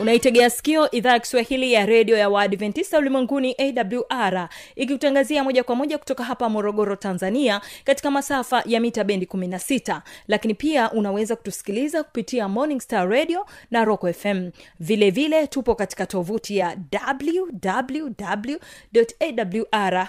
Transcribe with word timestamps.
unaitegea 0.00 0.50
sikio 0.50 0.90
idhaa 0.90 1.12
ya 1.12 1.18
kiswahili 1.18 1.72
ya 1.72 1.86
redio 1.86 2.16
ya 2.16 2.28
waadventista 2.28 2.98
ulimwenguni 2.98 3.56
awr 3.58 4.48
ikikutangazia 4.76 5.44
moja 5.44 5.64
kwa 5.64 5.74
moja 5.76 5.98
kutoka 5.98 6.24
hapa 6.24 6.48
morogoro 6.48 6.96
tanzania 6.96 7.60
katika 7.84 8.10
masafa 8.10 8.62
ya 8.66 8.80
mita 8.80 9.04
bendi 9.04 9.26
16 9.26 10.00
lakini 10.28 10.54
pia 10.54 10.92
unaweza 10.92 11.36
kutusikiliza 11.36 12.02
kupitia 12.04 12.48
morning 12.48 12.80
star 12.80 13.08
radio 13.08 13.46
na 13.70 13.84
rock 13.84 14.12
fm 14.12 14.50
vilevile 14.80 15.10
vile 15.10 15.46
tupo 15.46 15.74
katika 15.74 16.06
tovuti 16.06 16.56
ya 16.56 16.76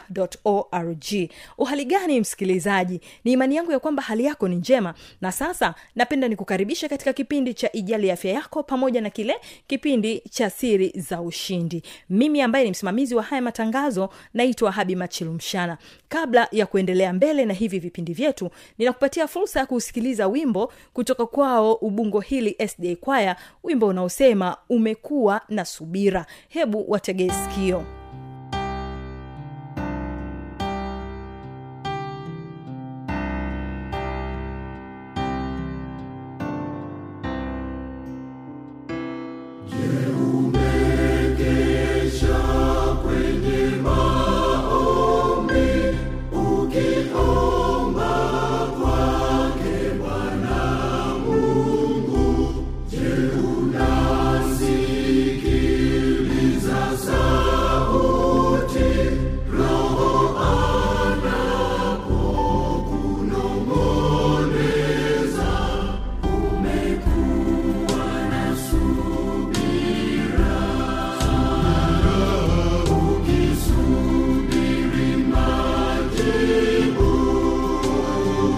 www.awr.org 0.03 1.29
uhali 1.57 1.85
gani 1.85 2.19
msikilizaji? 2.19 3.01
Ni 3.23 3.31
imani 3.31 3.55
yangu 3.55 3.71
ya 3.71 3.79
kwamba 3.79 4.03
hali 4.03 4.25
yako 4.25 4.47
ni 4.47 4.55
njema. 4.55 4.93
Na 5.21 5.31
sasa 5.31 5.75
napenda 5.95 6.27
nikukaribisha 6.27 6.89
katika 6.89 7.13
kipindi 7.13 7.53
cha 7.53 7.71
ijali 7.71 8.11
afya 8.11 8.31
yako 8.31 8.63
pamoja 8.63 9.01
na 9.01 9.09
kile 9.09 9.35
kipindi 9.67 9.80
cha 10.29 10.49
siri 10.49 10.93
za 10.95 11.21
ushindi. 11.21 11.83
Mimi 12.09 12.41
ambaye 12.41 12.65
ni 12.65 12.71
msimamizi 12.71 13.15
wa 13.15 13.23
haya 13.23 13.41
matangazo 13.41 14.09
naitwa 14.33 14.71
habi 14.71 14.95
machilumshana 14.95 15.77
kabla 16.09 16.47
ya 16.51 16.65
kuendelea 16.65 17.13
mbele 17.13 17.45
na 17.45 17.53
hivi 17.53 17.79
vipindi 17.79 18.13
vyetu 18.13 18.49
ninakupatia 18.77 19.27
fursa 19.27 19.59
ya 19.59 19.65
kusikiliza 19.65 20.27
wimbo 20.27 20.73
kutoka 20.93 21.25
kwao 21.25 21.73
ubungo 21.73 22.19
hili 22.19 22.55
sda 22.67 22.95
kwaya 22.95 23.35
wimbo 23.63 23.87
unaosema 23.87 24.57
umekuwa 24.69 25.41
na 25.49 25.65
subira. 25.65 26.25
Hebu 26.49 26.85
wategee 26.91 27.29
sikio 27.29 27.85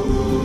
Lord. 0.06 0.43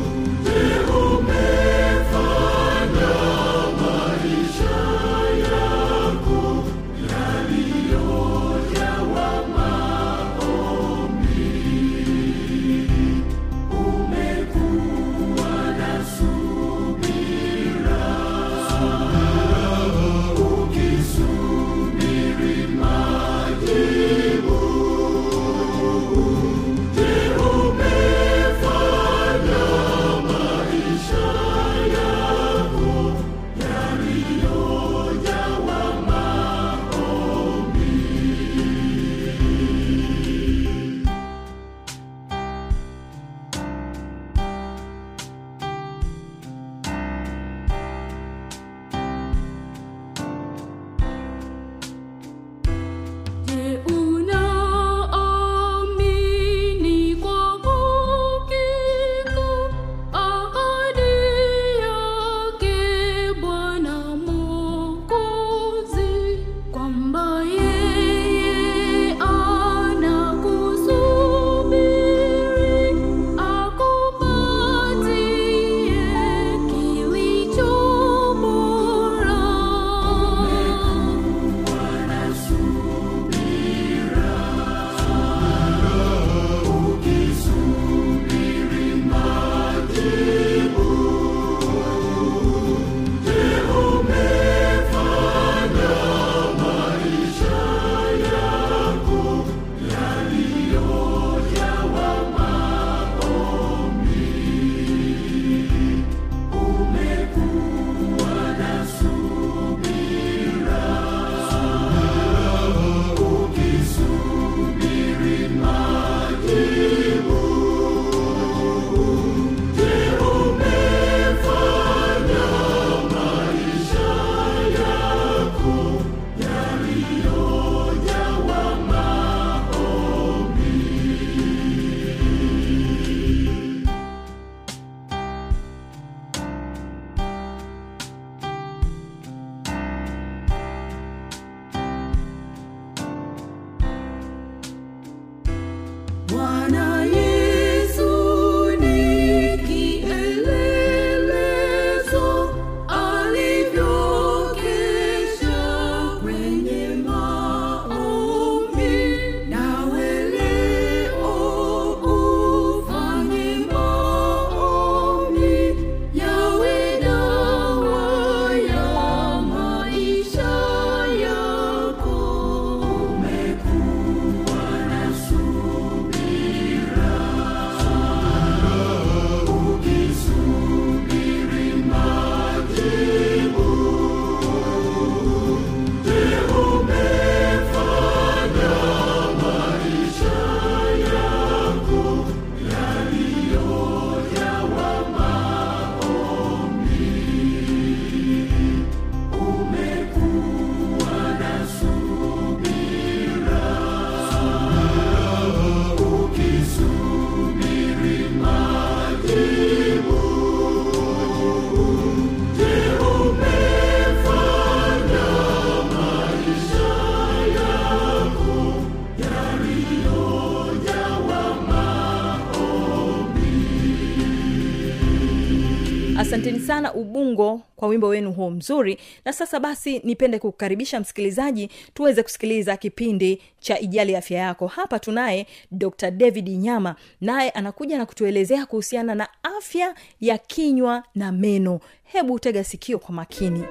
Asanteni 226.38 226.60
sana 226.66 226.94
ubungo 226.94 227.60
kwa 227.76 227.88
wimbo 227.88 228.08
wenu 228.08 228.32
huo 228.32 228.50
mzuri. 228.50 228.98
Na 229.24 229.32
sasa 229.32 229.60
basi 229.60 229.98
nipende 230.04 230.38
kukukaribisha 230.38 231.00
msikilizaji 231.00 231.70
tuweze 231.94 232.22
kusikiliza 232.22 232.76
kipindi 232.76 233.42
cha 233.60 233.78
ijali 233.80 234.16
afya 234.16 234.38
yako. 234.38 234.66
Hapa 234.66 234.98
tunaye 234.98 235.46
dr 235.70 236.10
david 236.10 236.48
nyama 236.48 236.94
naye 237.20 237.50
anakuja 237.50 237.98
na 237.98 238.06
kutuelezea 238.06 238.66
kuhusiana 238.66 239.14
na 239.14 239.28
afya 239.42 239.94
ya 240.20 240.38
kinywa 240.38 241.02
na 241.14 241.32
meno. 241.32 241.80
Hebu 242.04 242.38
tega 242.38 242.64
sikio 242.64 242.98
kwa 242.98 243.14
makini 243.14 243.64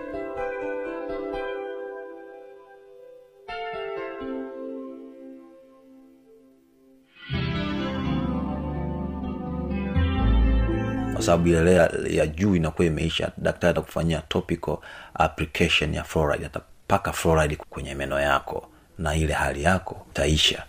sababu 11.27 11.47
ile 11.47 11.61
layer 11.61 11.91
ya 12.15 12.27
juu 12.27 12.55
inakuwa 12.55 12.85
imeisha 12.87 13.31
daktari 13.37 13.71
atakufanyia 13.71 14.21
topical 14.21 14.77
application 15.13 15.93
ya 15.93 16.03
fluoride. 16.03 16.45
Atapaka 16.45 17.13
fluoride 17.13 17.55
kwenye 17.55 17.95
meno 17.95 18.19
yako 18.19 18.67
na 18.97 19.15
ile 19.15 19.33
hali 19.33 19.63
yako 19.63 20.05
itaisha 20.11 20.63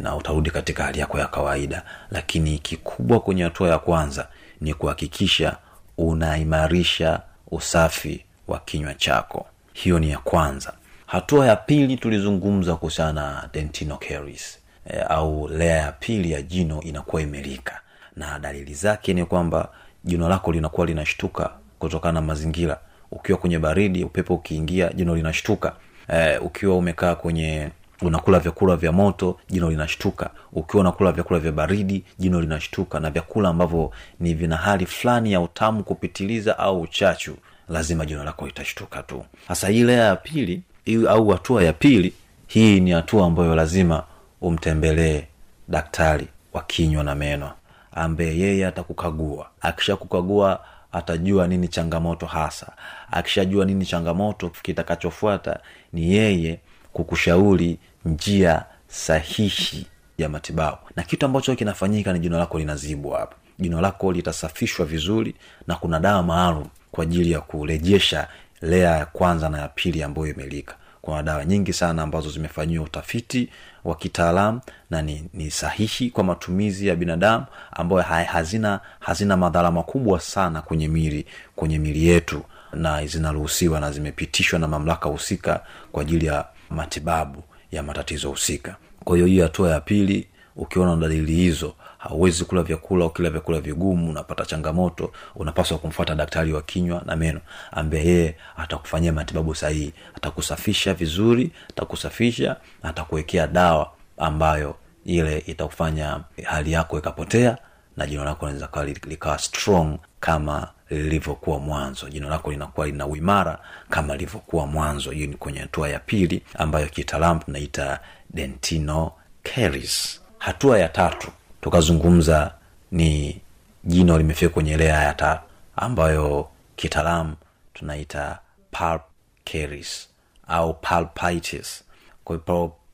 na 0.00 0.16
utarudi 0.16 0.50
katika 0.50 0.84
hali 0.84 0.98
yako 0.98 1.18
ya 1.18 1.26
kawaida. 1.26 1.82
Lakini 2.10 2.58
kikubwa 2.58 3.20
kwenye 3.20 3.42
hatua 3.42 3.68
ya 3.68 3.78
kwanza 3.78 4.28
ni 4.60 4.74
kuhakikisha 4.74 5.56
unaimarisha 5.98 7.20
usafi 7.50 8.24
wa 8.48 8.58
kinywa 8.58 8.94
chako. 8.94 9.46
Hiyo 9.72 9.98
ni 9.98 10.10
ya 10.10 10.18
kwanza. 10.18 10.72
Hatua 11.06 11.46
ya 11.46 11.56
pili 11.56 11.96
tulizungumza 11.96 12.76
kuhusiana 12.76 13.48
na 13.86 13.96
caries 13.96 14.58
e, 14.90 14.98
au 15.00 15.48
lea 15.48 15.76
ya 15.76 15.92
pili 15.92 16.30
ya 16.32 16.42
jino 16.42 16.80
inakuwa 16.82 17.22
imelika. 17.22 17.80
Na 18.16 18.38
dalili 18.38 18.74
zake 18.74 19.14
ni 19.14 19.24
kwamba 19.24 19.68
jino 20.04 20.28
lako 20.28 20.52
linakuwa 20.52 20.86
linashtuka 20.86 21.50
kutokana 21.78 22.12
na 22.12 22.20
mazingira. 22.26 22.78
Ukiwa 23.10 23.38
kwenye 23.38 23.58
baridi 23.58 24.04
upepo 24.04 24.34
ukiingia 24.34 24.92
jino 24.92 25.16
linashtuka. 25.16 25.72
Eh, 26.08 26.42
ukiwa 26.44 26.76
umekaa 26.76 27.14
kwenye 27.14 27.70
unakula 28.02 28.38
vyakula 28.38 28.76
vya 28.76 28.92
moto 28.92 29.38
jino 29.50 29.70
linashtuka. 29.70 30.30
Ukiwa 30.52 30.80
unakula 30.80 31.12
vyakula 31.12 31.38
vya 31.40 31.52
baridi 31.52 32.04
jino 32.18 32.40
linashtuka. 32.40 33.00
Na 33.00 33.10
vyakula 33.10 33.48
ambavyo 33.48 33.90
ni 34.20 34.34
vina 34.34 34.56
hali 34.56 34.86
fulani 34.86 35.32
ya 35.32 35.40
utamu 35.40 35.84
kupitiliza 35.84 36.58
au 36.58 36.80
uchachu 36.80 37.36
lazima 37.68 38.06
jino 38.06 38.24
lako 38.24 38.46
litashtuka 38.46 39.02
tu. 39.02 39.24
Sasa 39.48 39.68
hii 39.68 39.88
ya 39.88 40.16
pili 40.16 40.62
au 41.08 41.28
hatua 41.28 41.64
ya 41.64 41.72
pili 41.72 42.12
hii 42.46 42.80
ni 42.80 42.90
hatua 42.90 43.26
ambayo 43.26 43.54
lazima 43.54 44.02
umtembelee 44.40 45.22
daktari 45.68 46.28
wa 46.52 46.62
kinywa 46.62 47.04
na 47.04 47.14
meno 47.14 47.50
ambaye 47.94 48.38
yeye 48.38 48.66
atakukagua. 48.66 49.50
Akishakukagua 49.60 50.64
atajua 50.92 51.46
nini 51.48 51.68
changamoto 51.68 52.26
hasa. 52.26 52.72
Akishajua 53.10 53.64
nini 53.64 53.86
changamoto 53.86 54.50
kitakachofuata 54.62 55.58
ni 55.92 56.14
yeye 56.14 56.60
kukushauri 56.92 57.78
njia 58.04 58.64
sahihi 58.88 59.86
ya 60.18 60.28
matibabu. 60.28 60.78
Na 60.96 61.02
kitu 61.02 61.26
ambacho 61.26 61.54
kinafanyika 61.56 62.12
ni 62.12 62.18
jino 62.18 62.38
lako 62.38 62.58
linazibwa 62.58 63.18
hapa 63.20 63.36
jino 63.58 63.80
lako 63.80 64.12
litasafishwa 64.12 64.86
vizuri 64.86 65.34
na 65.66 65.74
kuna 65.74 66.00
dawa 66.00 66.22
maalum 66.22 66.66
kwa 66.90 67.02
ajili 67.04 67.30
ya 67.30 67.40
kurejesha 67.40 68.28
lea 68.62 68.90
ya 68.96 69.06
kwanza 69.06 69.48
na 69.48 69.58
ya 69.58 69.68
pili 69.68 70.02
ambayo 70.02 70.26
imelika. 70.26 70.74
Kuna 71.02 71.22
dawa 71.22 71.44
nyingi 71.44 71.72
sana 71.72 72.02
ambazo 72.02 72.30
zimefanyiwa 72.30 72.84
utafiti 72.84 73.50
wa 73.84 73.94
kitaalamu 73.96 74.60
na 74.90 75.02
ni, 75.02 75.24
ni 75.34 75.50
sahihi 75.50 76.10
kwa 76.10 76.24
matumizi 76.24 76.86
ya 76.86 76.96
binadamu 76.96 77.44
ambayo 77.72 78.02
ha- 78.02 78.24
hazina 78.24 78.80
hazina 79.00 79.36
madhara 79.36 79.70
makubwa 79.70 80.20
sana 80.20 80.62
kwenye 80.62 80.88
mili 80.88 81.26
kwenye 81.56 81.78
mili 81.78 82.06
yetu 82.06 82.42
na 82.72 83.06
zinaruhusiwa 83.06 83.80
na 83.80 83.92
zimepitishwa 83.92 84.58
na 84.58 84.68
mamlaka 84.68 85.08
husika 85.08 85.60
kwa 85.92 86.02
ajili 86.02 86.26
ya 86.26 86.44
matibabu 86.70 87.42
ya 87.72 87.82
matatizo 87.82 88.30
husika. 88.30 88.76
Kwa 89.04 89.16
hiyo 89.16 89.26
hii 89.26 89.40
hatua 89.40 89.70
ya 89.70 89.80
pili 89.80 90.28
ukiona 90.56 90.96
dalili 90.96 91.34
hizo 91.34 91.74
hauwezi 92.08 92.44
kula 92.44 92.62
vyakula 92.62 93.04
ukila 93.06 93.30
vyakula 93.30 93.60
vigumu 93.60 94.10
unapata 94.10 94.44
changamoto 94.44 95.12
unapaswa 95.34 95.78
kumfuata 95.78 96.14
daktari 96.14 96.52
wa 96.52 96.62
kinywa 96.62 97.02
na 97.06 97.16
meno 97.16 97.40
ambaye 97.72 98.04
yeye 98.06 98.36
atakufanyia 98.56 99.12
matibabu 99.12 99.54
sahihi. 99.54 99.92
Atakusafisha 100.16 100.94
vizuri 100.94 101.50
atakusafisha 101.70 102.56
atakuwekea 102.82 103.46
dawa 103.46 103.90
ambayo 104.18 104.76
ile 105.04 105.38
itakufanya 105.38 106.20
hali 106.44 106.72
yako 106.72 106.98
ikapotea 106.98 107.58
na 107.96 108.06
jino 108.06 108.24
lako 108.24 108.46
linaweza 108.46 108.66
kawa 108.68 108.86
likawa 108.86 109.38
strong 109.38 109.98
kama 110.20 110.68
lilivyokuwa 110.90 111.58
mwanzo. 111.58 112.08
Jino 112.08 112.28
lako 112.28 112.50
linakuwa 112.50 112.86
lina 112.86 113.06
uimara 113.06 113.58
kama 113.90 114.12
lilivyokuwa 114.14 114.66
mwanzo. 114.66 115.10
Hiyo 115.10 115.26
ni 115.26 115.34
kwenye 115.36 115.58
hatua 115.60 115.88
ya 115.88 115.98
pili 115.98 116.42
ambayo 116.54 116.86
kitaalamu 116.86 117.40
tunaita 117.40 118.00
dentino 118.30 119.12
caries 119.42 120.20
hatua 120.38 120.78
ya 120.78 120.88
tatu 120.88 121.28
tukazungumza 121.64 122.54
ni 122.92 123.40
jino 123.84 124.18
limefika 124.18 124.48
kwenye 124.54 124.76
lea 124.76 125.02
ya 125.02 125.14
tatu 125.14 125.42
ambayo 125.76 126.48
kitaalamu 126.76 127.34
tunaita 127.74 128.38
pulp 128.70 129.02
caries 129.44 130.08
au 130.48 130.74
pulpitis. 130.74 131.84
Kwa 132.24 132.38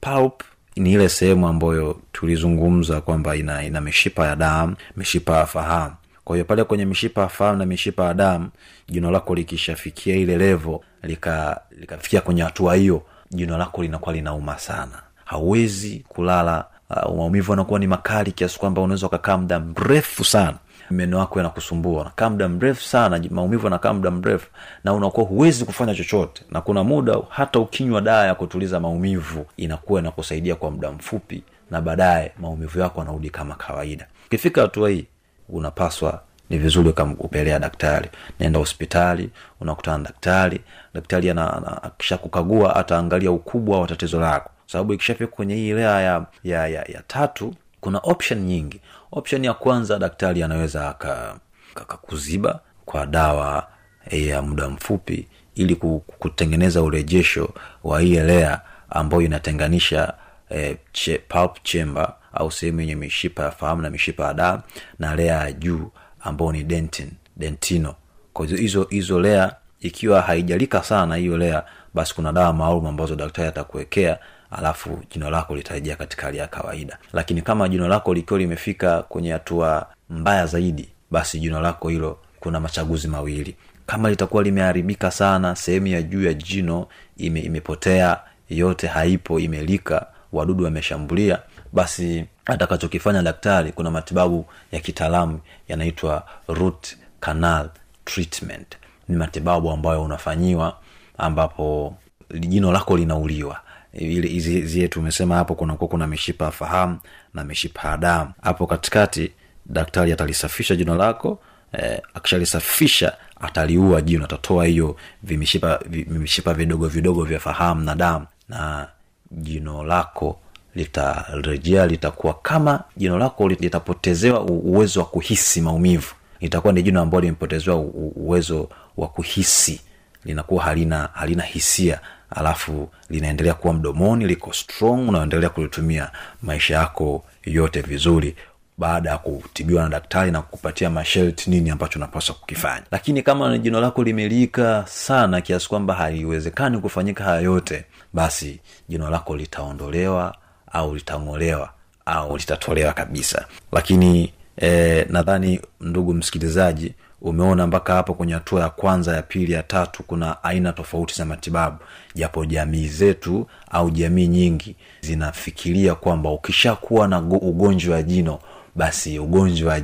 pulp 0.01 0.43
ni 0.77 0.93
ile 0.93 1.09
sehemu 1.09 1.49
ambayo 1.49 2.01
tulizungumza 2.13 3.01
kwamba 3.01 3.37
ina, 3.37 3.65
ina 3.65 3.81
mishipa 3.81 4.27
ya 4.27 4.37
damu 4.37 4.77
mishipa 4.97 5.37
ya 5.37 5.47
fahamu. 5.47 5.95
Kwa 6.25 6.37
hiyo 6.37 6.45
pale 6.45 6.65
kwenye 6.65 6.85
mishipa 6.85 7.21
ya 7.21 7.29
fahamu 7.29 7.59
na 7.59 7.67
mishipa 7.67 8.05
ya 8.05 8.15
damu 8.15 8.51
jino 8.89 9.11
lako 9.11 9.35
likishafikia 9.35 10.17
ile 10.17 10.37
levo 10.39 10.85
lika 11.03 11.61
likafikia 11.71 12.21
kwenye 12.21 12.43
hatua 12.43 12.75
hiyo 12.75 13.03
jino 13.31 13.59
lako 13.59 13.83
linakuwa 13.83 14.15
linauma 14.15 14.59
sana. 14.59 15.03
Hauwezi 15.25 16.05
kulala 16.09 16.65
uh, 16.91 17.17
maumivu 17.17 17.53
anakuwa 17.53 17.79
ni 17.81 17.87
makali 17.87 18.33
kiasi 18.33 18.59
kwamba 18.59 18.81
unaweza 18.83 19.07
ukakaa 19.07 19.37
muda 19.37 19.61
mrefu 19.61 20.25
sana. 20.25 20.57
Meno 20.91 21.19
yako 21.19 21.39
yanakusumbua. 21.39 22.05
Nakaa 22.05 22.31
muda 22.31 22.49
mrefu 22.49 22.83
sana 22.83 23.23
maumivu 23.31 23.67
anakaa 23.67 23.93
muda 23.93 24.11
mrefu 24.11 24.47
na 24.85 24.93
unakuwa 24.95 25.27
huwezi 25.27 25.65
kufanya 25.65 25.95
chochote. 25.95 26.43
Na 26.51 26.61
kuna 26.61 26.85
muda 26.85 27.17
hata 27.29 27.59
ukinywa 27.59 28.01
dawa 28.01 28.27
ya 28.27 28.35
kutuliza 28.35 28.81
maumivu 28.81 29.47
inakuwa 29.57 30.01
inakusaidia 30.01 30.55
kwa 30.55 30.71
muda 30.71 30.91
mfupi 30.93 31.43
na 31.71 31.81
baadaye 31.81 32.33
maumivu 32.39 32.79
yako 32.81 33.01
yanarudi 33.01 33.31
kama 33.31 33.55
kawaida. 33.55 34.07
Ukifika 34.27 34.61
hatua 34.63 34.91
hii 34.91 35.07
unapaswa 35.49 36.21
ni 36.51 36.59
vizuri 36.59 36.89
ukampelea 36.89 37.59
daktari. 37.59 38.09
Naenda 38.41 38.59
hospitali 38.59 39.31
unakutana 39.61 39.99
na 39.99 40.05
daktari. 40.05 40.61
Daktari 40.95 41.31
ana- 41.31 41.53
ana- 41.57 41.83
akisha 41.83 42.19
kukagua 42.19 42.77
ataangalia 42.77 43.31
ukubwa 43.31 43.81
wa 43.81 43.87
tatizo 43.87 44.21
lako 44.21 44.51
sababu 44.73 44.93
ikishafika 44.93 45.27
kwenye 45.27 45.55
hii 45.55 45.73
lea 45.73 46.01
ya, 46.01 46.27
ya, 46.45 46.67
ya, 46.69 46.83
ya 46.83 47.03
tatu 47.07 47.55
kuna 47.81 47.99
option 47.99 48.41
nyingi. 48.41 48.81
Option 49.13 49.45
ya 49.45 49.55
kwanza 49.55 49.99
daktari 49.99 50.43
anaweza 50.43 50.89
aka- 50.89 51.37
akakuziba 51.75 52.61
kwa 52.85 53.07
dawa 53.07 53.67
ya 54.11 54.43
muda 54.43 54.69
mfupi 54.69 55.29
ili 55.55 55.77
kutengeneza 56.19 56.83
urejesho 56.83 57.55
wa 57.85 58.01
hii 58.01 58.21
lea 58.21 58.61
ambayo 58.91 59.23
inatenganisha 59.23 60.15
eh, 60.51 60.77
che, 60.93 61.19
pulp 61.19 61.63
chamber 61.63 62.15
au 62.33 62.51
sehemu 62.53 62.81
yenye 62.81 62.95
mishipa 62.97 63.43
ya 63.43 63.51
fahamu 63.51 63.83
na 63.83 63.91
mishipa 63.91 64.25
ya 64.27 64.35
damu 64.35 64.63
na 64.99 65.17
lea 65.17 65.37
ya 65.39 65.53
juu 65.53 65.91
ambayo 66.21 66.53
ni 66.53 66.63
dentin 66.65 67.11
dentino. 67.37 67.95
Kwa 68.33 68.47
hizo 68.47 68.87
hizo 68.91 69.21
lea 69.21 69.57
ikiwa 69.81 70.21
haijalika 70.23 70.83
sana 70.83 71.17
hiyo 71.17 71.39
lea 71.39 71.65
basi 71.95 72.15
kuna 72.15 72.33
dawa 72.33 72.53
maalum 72.53 72.87
ambazo 72.87 73.17
daktari 73.17 73.49
atakuwekea 73.49 74.19
alafu 74.51 75.03
jino 75.11 75.31
lako 75.31 75.57
litarejea 75.57 75.97
katika 75.97 76.23
hali 76.27 76.39
ya 76.39 76.47
kawaida. 76.47 76.99
Lakini 77.13 77.43
kama 77.43 77.69
jino 77.69 77.89
lako 77.89 78.15
likiwa 78.15 78.39
limefika 78.39 79.03
kwenye 79.03 79.33
hatua 79.33 79.87
mbaya 80.11 80.47
zaidi 80.47 80.89
basi 81.11 81.41
jino 81.41 81.61
lako 81.61 81.89
hilo 81.89 82.19
kuna 82.41 82.61
machaguzi 82.61 83.09
mawili. 83.09 83.57
Kama 83.87 84.11
litakuwa 84.11 84.43
limeharibika 84.43 85.11
sana 85.11 85.57
sehemu 85.57 85.87
ya 85.87 86.03
juu 86.03 86.25
ya 86.25 86.35
jino 86.35 86.87
ime, 87.17 87.41
imepotea 87.41 88.21
yote 88.51 88.87
haipo 88.87 89.41
imelika 89.41 90.07
wadudu 90.33 90.65
wameshambulia 90.65 91.39
basi 91.73 92.25
atakachokifanya 92.47 93.23
daktari 93.23 93.73
kuna 93.73 93.91
matibabu 93.91 94.47
ya 94.73 94.81
kitaalamu 94.81 95.41
yanaitwa 95.69 96.27
root 96.49 96.97
canal 97.21 97.71
treatment. 98.05 98.77
Ni 99.09 99.17
matibabu 99.17 99.71
ambayo 99.71 100.03
unafanyiwa 100.03 100.77
ambapo 101.19 101.97
jino 102.39 102.73
lako 102.73 102.97
linauliwa 102.97 103.61
ile 103.93 104.29
hizi 104.29 104.63
zie 104.63 104.89
tumesema 104.89 105.35
hapo 105.37 105.55
kunakuwa 105.55 105.89
kuna 105.89 106.07
mishipa 106.07 106.45
ya 106.45 106.51
fahamu 106.51 106.99
na 107.35 107.45
mishipa 107.45 107.89
ya 107.89 107.97
damu. 107.97 108.33
Hapo 108.43 108.67
katikati 108.67 109.33
daktari 109.67 110.13
atalisafisha 110.13 110.77
jino 110.77 110.95
lako 110.95 111.39
eh, 111.73 112.01
akishalisafisha 112.15 113.13
ataliua 113.41 114.01
jino 114.03 114.25
atatoa 114.25 114.65
hiyo 114.67 114.97
vimishipa 115.23 115.81
vimishipa 115.87 116.55
vidogo 116.55 116.87
vidogo 116.89 117.25
vya 117.25 117.41
fahamu 117.41 117.81
na 117.85 117.95
damu. 117.95 118.27
Na 118.49 118.89
jino 119.31 119.85
lako 119.85 120.41
litarejea 120.75 121.87
litakuwa 121.87 122.35
kama 122.35 122.85
jino 122.97 123.19
lako 123.19 123.49
litapotezewa 123.49 124.41
uwezo 124.43 125.01
wa 125.01 125.07
kuhisi 125.07 125.61
maumivu. 125.61 126.15
Litakuwa 126.41 126.73
ni 126.73 126.83
jino 126.83 127.01
ambalo 127.01 127.21
limepotezewa 127.21 127.77
uwezo 128.17 128.69
wa 128.97 129.09
kuhisi. 129.09 129.81
Linakuwa 130.25 130.65
halina 130.65 131.09
halina 131.13 131.43
hisia 131.43 132.01
alafu 132.31 132.89
linaendelea 133.11 133.55
kuwa 133.55 133.75
mdomoni 133.75 134.27
liko 134.27 134.53
strong 134.53 135.09
unaendelea 135.09 135.49
kulitumia 135.51 136.11
maisha 136.43 136.75
yako 136.75 137.25
yote 137.45 137.81
vizuri 137.81 138.37
baada 138.79 139.11
ya 139.11 139.19
kutibiwa 139.19 139.83
na 139.83 139.89
daktari 139.89 140.31
na 140.31 140.43
kukupatia 140.43 140.91
masharti 140.91 141.51
nini 141.51 141.71
ambacho 141.71 141.99
unapaswa 141.99 142.35
kukifanya. 142.35 142.83
Lakini 142.91 143.23
kama 143.23 143.59
jino 143.59 143.81
lako 143.81 144.03
limelika 144.03 144.85
sana 144.89 145.41
kiasi 145.41 145.69
kwamba 145.69 145.95
haliwezekani 145.95 146.79
kufanyika 146.79 147.25
haya 147.25 147.41
yote 147.41 147.85
basi 148.13 148.61
jino 148.89 149.11
lako 149.11 149.37
litaondolewa 149.37 150.37
au 150.73 150.95
litang'olewa 150.95 151.71
au 152.07 152.37
litatolewa 152.37 152.93
kabisa. 152.93 153.47
Lakini 153.73 154.33
eh, 154.57 155.07
nadhani 155.11 155.61
ndugu 155.81 156.15
msikilizaji 156.15 156.95
umeona 157.23 157.67
mpaka 157.67 157.95
hapo 157.95 158.15
kwenye 158.15 158.33
hatua 158.35 158.61
ya 158.61 158.69
kwanza 158.71 159.17
ya 159.17 159.23
pili 159.23 159.53
ya 159.53 159.63
tatu 159.63 160.03
kuna 160.03 160.45
aina 160.45 160.73
tofauti 160.73 161.15
za 161.15 161.25
matibabu. 161.25 161.77
Japo 162.15 162.45
jamii 162.45 162.87
zetu 162.89 163.47
au 163.71 163.91
jamii 163.91 164.27
nyingi 164.27 164.77
zinafikiria 165.01 165.95
kwamba 165.95 166.31
ukishakuwa 166.31 167.09
na 167.09 167.19
ugonjwa 167.21 167.95
wa 167.97 168.03
jino 168.03 168.39
basi 168.75 169.19
ugonjwa 169.19 169.81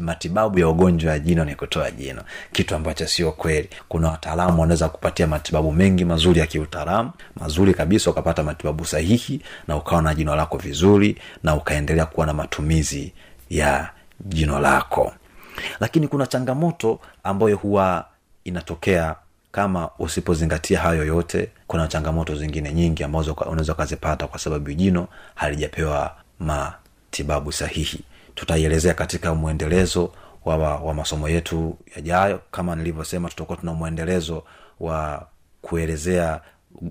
matibabu 0.00 0.58
ya 0.58 0.68
ugonjwa 0.68 1.12
wa 1.12 1.18
jino 1.18 1.44
ni 1.44 1.54
kutoa 1.54 1.90
jino. 1.90 2.22
Kitu 2.52 2.74
ambacho 2.74 3.06
sio 3.06 3.32
kweli. 3.32 3.68
Kuna 3.88 4.10
wataalamu 4.10 4.60
wanaweza 4.60 4.88
kupatia 4.88 5.26
matibabu 5.26 5.72
mengi 5.72 6.04
mazuri 6.04 6.40
ya 6.40 6.46
kiutaalamu 6.46 7.10
mazuri 7.40 7.74
kabisa 7.74 8.10
ukapata 8.10 8.42
matibabu 8.42 8.84
sahihi 8.86 9.40
na 9.68 9.76
ukawa 9.76 10.02
na 10.02 10.14
jino 10.14 10.36
lako 10.36 10.58
vizuri 10.58 11.16
na 11.42 11.54
ukaendelea 11.54 12.06
kuwa 12.06 12.26
na 12.26 12.32
matumizi 12.32 13.12
ya 13.50 13.90
jino 14.20 14.58
lako 14.60 15.12
lakini 15.80 16.08
kuna 16.08 16.26
changamoto 16.26 17.00
ambayo 17.24 17.56
huwa 17.56 18.06
inatokea 18.44 19.16
kama 19.52 19.90
usipozingatia 19.98 20.80
hayo 20.80 21.04
yote 21.04 21.50
kuna 21.66 21.88
changamoto 21.88 22.34
zingine 22.36 22.72
nyingi 22.72 23.04
ambazo 23.04 23.32
unaweza 23.32 23.72
ukazipata 23.72 24.26
kwa 24.26 24.38
sababu 24.38 24.72
jino 24.72 25.08
halijapewa 25.34 26.16
matibabu 26.38 27.52
sahihi. 27.52 28.00
Tutaielezea 28.34 28.94
katika 28.94 29.34
mwendelezo 29.34 30.12
wa, 30.44 30.56
wa, 30.56 30.76
wa 30.76 30.94
masomo 30.94 31.28
yetu 31.28 31.76
yajayo. 31.96 32.40
Kama 32.50 32.76
nilivyosema 32.76 33.28
tutakuwa 33.28 33.58
tuna 33.58 33.72
mwendelezo 33.74 34.44
wa 34.80 35.26
kuelezea 35.62 36.40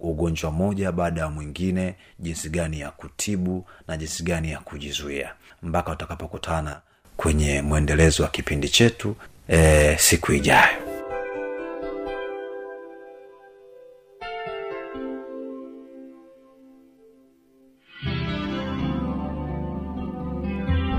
ugonjwa 0.01 0.51
mmoja 0.51 0.91
baada 0.91 1.21
ya 1.21 1.29
mwingine 1.29 1.95
jinsi 2.19 2.49
gani 2.49 2.79
ya 2.79 2.91
kutibu 2.91 3.65
na 3.87 3.97
jinsi 3.97 4.23
gani 4.23 4.51
ya 4.51 4.59
kujizuia. 4.59 5.33
Mpaka 5.63 5.91
utakapokutana 5.91 6.81
kwenye 7.17 7.61
mwendelezo 7.61 8.23
wa 8.23 8.29
kipindi 8.29 8.69
chetu 8.69 9.15
e, 9.47 9.95
siku 9.99 10.33
ijayo. 10.33 10.83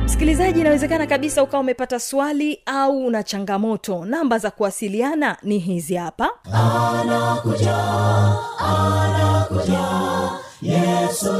Msikilizaji 0.05 0.61
inawezekana 0.61 1.07
kabisa 1.07 1.43
ukawa 1.43 1.61
umepata 1.61 2.01
swali 2.01 2.61
au 2.67 3.07
una 3.07 3.23
changamoto. 3.23 4.05
Namba 4.05 4.39
za 4.39 4.51
kuwasiliana 4.51 5.37
ni 5.43 5.59
hizi 5.59 5.95
hapa. 5.95 6.31
Anakuja 6.53 7.77
anakuja 8.59 9.85
yesu 10.63 11.35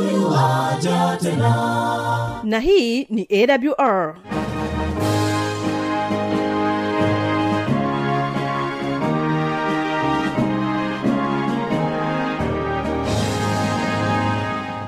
tena. 1.23 2.41
Na 2.45 2.61
hii 2.61 3.05
ni 3.05 3.29
awr 3.31 4.17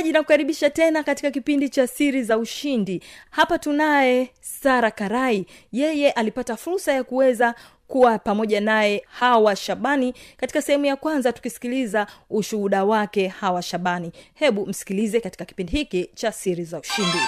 msikilizaji 0.00 0.12
nakukaribisha 0.18 0.70
tena 0.70 1.02
katika 1.02 1.30
kipindi 1.30 1.68
cha 1.68 1.86
siri 1.86 2.22
za 2.22 2.38
ushindi. 2.38 3.02
Hapa 3.30 3.58
tunaye 3.58 4.30
sara 4.40 4.90
karai. 4.90 5.46
Yeye 5.72 6.10
alipata 6.10 6.56
fursa 6.56 6.92
ya 6.92 7.04
kuweza 7.04 7.54
kuwa 7.88 8.18
pamoja 8.18 8.60
naye 8.60 9.04
hawa 9.08 9.56
shabani 9.56 10.14
katika 10.36 10.62
sehemu 10.62 10.84
ya 10.86 10.96
kwanza 10.96 11.32
tukisikiliza 11.32 12.06
ushuhuda 12.30 12.84
wake 12.84 13.28
hawa 13.28 13.62
shabani. 13.62 14.12
Hebu 14.34 14.66
msikilize 14.66 15.20
katika 15.20 15.44
kipindi 15.44 15.72
hiki 15.72 16.10
cha 16.14 16.32
siri 16.32 16.64
za 16.64 16.78
ushindi 16.80 17.18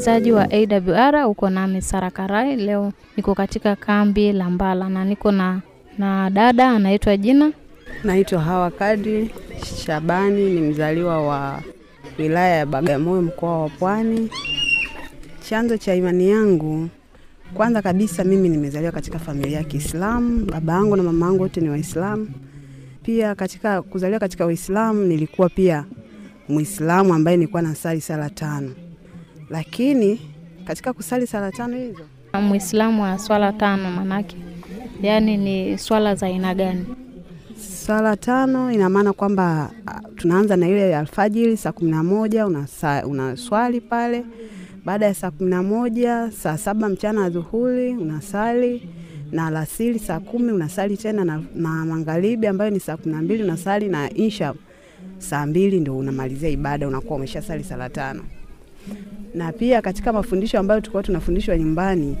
msikilizaji 0.00 0.32
wa 0.32 0.48
awr 0.50 1.26
uko 1.26 1.50
nami 1.50 1.82
sara 1.82 2.10
karai 2.10 2.56
leo 2.56 2.92
niko 3.16 3.34
katika 3.34 3.76
kambi 3.76 4.32
la 4.32 4.50
mbala 4.50 4.88
na 4.88 5.04
niko 5.04 5.32
na 5.32 5.60
na 5.98 6.30
dada 6.30 6.70
anaitwa 6.70 7.16
jina 7.16 7.52
Naitwa 8.04 8.40
Hawa 8.40 8.70
Kadri 8.70 9.30
Shabani, 9.84 10.50
ni 10.50 10.60
mzaliwa 10.60 11.26
wa 11.28 11.62
wilaya 12.18 12.56
ya 12.56 12.66
Bagamoyo, 12.66 13.22
mkoa 13.22 13.58
wa 13.62 13.68
Pwani. 13.68 14.30
Chanzo 15.48 15.76
cha 15.76 15.94
imani 15.94 16.30
yangu, 16.30 16.88
kwanza 17.54 17.82
kabisa, 17.82 18.24
mimi 18.24 18.48
nimezaliwa 18.48 18.92
katika 18.92 19.18
familia 19.18 19.58
ya 19.58 19.64
Kiislamu. 19.64 20.44
Baba 20.46 20.72
yangu 20.72 20.96
na 20.96 21.02
mama 21.02 21.26
yangu 21.26 21.42
wote 21.42 21.60
ni 21.60 21.68
Waislamu. 21.70 22.28
Pia 23.02 23.34
katika 23.34 23.82
kuzaliwa 23.82 24.20
katika 24.20 24.46
Uislamu, 24.46 25.04
nilikuwa 25.04 25.48
pia 25.48 25.84
Muislamu 26.48 27.14
ambaye 27.14 27.36
nilikuwa 27.36 27.62
nasali 27.62 28.00
sala 28.00 28.30
tano, 28.30 28.70
lakini 29.50 30.20
katika 30.64 30.92
kusali 30.92 31.26
sala 31.26 31.52
tano 31.52 31.76
hizo 31.76 32.04
mwislamu 32.42 33.02
wa 33.02 33.18
swala 33.18 33.52
tano 33.52 33.90
manake 33.90 34.36
yaani 35.02 35.36
ni 35.36 35.78
swala 35.78 36.14
za 36.14 36.26
aina 36.26 36.54
gani 36.54 36.86
Swala 37.86 38.16
tano 38.16 38.72
ina 38.72 38.88
maana 38.88 39.12
kwamba 39.12 39.70
ah, 39.86 40.00
tunaanza 40.16 40.56
na 40.56 40.68
ile 40.68 40.90
ya 40.90 40.98
alfajiri 40.98 41.56
saa 41.56 41.72
kumi 41.72 41.90
na 41.90 42.02
moja 42.02 42.46
unaswali 43.06 43.80
pale. 43.80 44.24
Baada 44.84 45.06
ya 45.06 45.14
saa 45.14 45.30
kumi 45.30 45.50
na 45.50 45.62
moja 45.62 46.30
saa 46.30 46.56
saba 46.58 46.88
mchana 46.88 47.30
dhuhuri 47.30 47.90
unasali 47.96 48.88
na 49.32 49.46
alasiri 49.46 49.98
saa 49.98 50.20
kumi 50.20 50.52
unasali 50.52 50.96
tena 50.96 51.24
na, 51.24 51.42
na 51.54 51.68
magharibi 51.84 52.46
ambayo 52.46 52.70
ni 52.70 52.80
saa 52.80 52.96
kumi 52.96 53.14
na 53.14 53.22
mbili 53.22 53.42
unasali 53.42 53.88
na 53.88 54.10
insha 54.14 54.54
saa 55.18 55.46
mbili 55.46 55.80
ndo 55.80 55.96
unamalizia 55.98 56.48
ibada, 56.48 56.88
unakuwa 56.88 57.16
umeshasali 57.16 57.64
sala 57.64 57.88
tano. 57.88 58.22
Na 59.34 59.52
pia 59.52 59.82
katika 59.82 60.12
mafundisho 60.12 60.58
ambayo 60.58 60.80
tulikuwa 60.80 61.02
tunafundishwa 61.02 61.58
nyumbani 61.58 62.16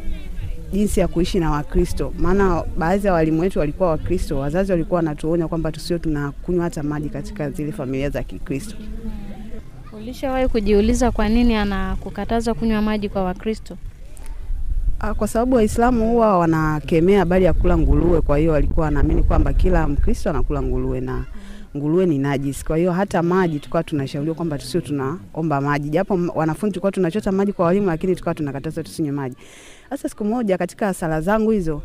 jinsi 0.72 1.00
ya 1.00 1.08
kuishi 1.08 1.38
na 1.40 1.50
Wakristo, 1.50 2.12
maana 2.18 2.64
baadhi 2.78 3.06
ya 3.06 3.12
walimu 3.12 3.40
wetu 3.40 3.58
walikuwa 3.58 3.88
Wakristo. 3.90 4.38
Wazazi 4.38 4.72
walikuwa 4.72 4.96
wanatuonya 4.96 5.48
kwamba 5.48 5.72
tusio 5.72 5.98
tunakunywa 5.98 6.64
hata 6.64 6.82
maji 6.82 7.08
katika 7.08 7.50
zile 7.50 7.72
familia 7.72 8.10
za 8.10 8.22
Kikristo. 8.22 8.76
Ulishawahi 9.92 10.48
kujiuliza 10.48 11.10
kwa 11.10 11.28
nini 11.28 11.54
anakukataza 11.54 12.54
kunywa 12.54 12.82
maji 12.82 13.08
kwa 13.08 13.24
Wakristo? 13.24 13.76
Ah, 15.00 15.14
Kwa 15.14 15.28
sababu 15.28 15.56
Waislamu 15.56 16.08
huwa 16.10 16.38
wanakemea 16.38 17.18
habari 17.18 17.44
ya 17.44 17.52
kula 17.52 17.78
nguruwe, 17.78 18.20
kwa 18.20 18.38
hiyo 18.38 18.52
walikuwa 18.52 18.86
wanaamini 18.86 19.22
kwamba 19.22 19.52
kila 19.52 19.88
Mkristo 19.88 20.30
anakula 20.30 20.62
nguruwe 20.62 21.00
na 21.00 21.24
nguruwe 21.76 22.06
ni 22.06 22.18
najisi. 22.18 22.64
Kwa 22.64 22.76
hiyo 22.76 22.92
hata 22.92 23.22
maji 23.22 23.60
tukawa 23.60 23.84
tunashauriwa 23.84 24.34
kwamba 24.34 24.58
tusio 24.58 24.80
tunaomba 24.80 25.60
maji, 25.60 25.88
japo 25.90 26.18
wanafunzi 26.34 26.72
tulikuwa 26.72 26.92
tunachota 26.92 27.32
maji 27.32 27.52
kwa 27.52 27.66
walimu, 27.66 27.86
lakini 27.86 28.16
tukawa 28.16 28.34
tunakataza 28.34 28.82
tusinywe 28.82 29.12
maji. 29.12 29.36
Sasa 29.90 30.08
siku 30.08 30.24
moja 30.24 30.58
katika 30.58 30.94
sala 30.94 31.20
zangu 31.20 31.50
hizo, 31.50 31.82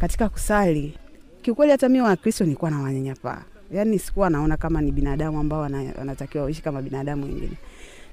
katika 0.00 0.28
kusali, 0.28 0.98
kiukweli 1.42 1.72
hata 1.72 1.88
mimi 1.88 2.00
Wakristo 2.04 2.44
nilikuwa 2.44 2.70
na 2.70 2.80
wanyanyapaa, 2.82 3.42
yaani 3.72 3.98
sikuwa 3.98 4.30
naona 4.30 4.56
kama 4.56 4.80
ni 4.82 4.92
binadamu 4.92 5.38
ambao 5.40 5.60
wana- 5.60 5.92
wanatakiwa 5.98 6.44
waishi 6.44 6.62
kama 6.62 6.82
binadamu 6.82 7.24
wengine. 7.24 7.52